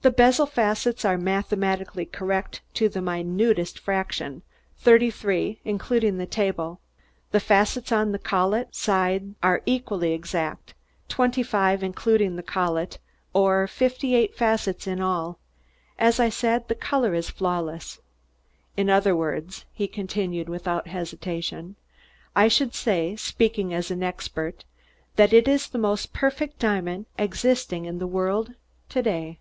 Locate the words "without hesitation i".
20.48-22.46